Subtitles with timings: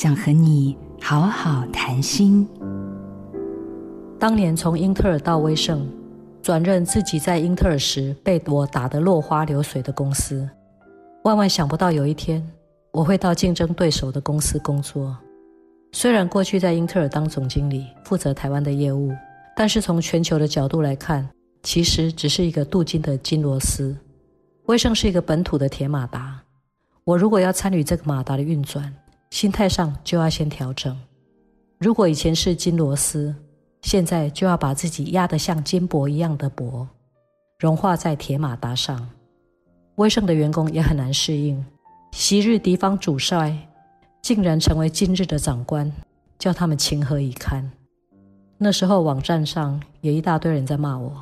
[0.00, 2.46] 想和你好好谈心。
[4.16, 5.84] 当年从英特尔到威盛，
[6.40, 10.48] 转任自己在英特尔时被我打得落花流水的公司，
[11.24, 12.40] 万万想不到有一天
[12.92, 15.18] 我会到竞争对手的公司工作。
[15.90, 19.10] 虽然过去在英特尔当总经理，负责台湾的业务，
[19.56, 21.28] 但是从全球的角度来看，
[21.64, 23.96] 其实只是一个镀金的金螺丝。
[24.66, 26.40] 威盛是一个本土的铁马达，
[27.02, 28.94] 我如果要参与这个马达的运转，
[29.30, 30.96] 心态上就要先调整。
[31.78, 33.34] 如果以前是金螺丝，
[33.82, 36.86] 现在就要把自己压得像金箔一样的薄，
[37.58, 39.08] 融化在铁马达上。
[39.96, 41.64] 威盛的员工也很难适应，
[42.12, 43.56] 昔日敌方主帅
[44.22, 45.92] 竟然成为今日的长官，
[46.38, 47.70] 叫他们情何以堪？
[48.56, 51.12] 那时候网站上也一大堆人在骂我，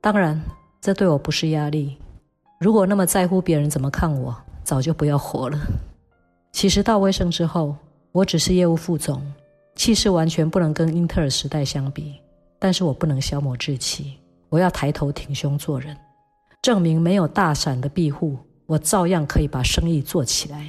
[0.00, 0.40] 当然
[0.80, 1.96] 这对我不是压力。
[2.58, 5.58] 如果那么在乎别人怎么看我，早就不要活了。
[6.58, 7.76] 其实到威盛之后，
[8.10, 9.22] 我只是业务副总，
[9.76, 12.16] 气势完全不能跟英特尔时代相比。
[12.58, 15.96] 但是我不能消磨志气，我要抬头挺胸做人，
[16.60, 20.66] 证明没有大伞的庇护，我照样可以把生意做起来。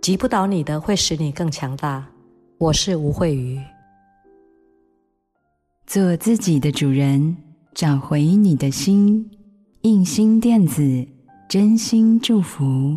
[0.00, 2.06] 击不倒你的，会使你更强大。
[2.58, 3.60] 我是吴蕙瑜，
[5.88, 7.36] 做自己的主人，
[7.74, 9.28] 找回你的心。
[9.80, 11.04] 印心电子，
[11.48, 12.96] 真心祝福。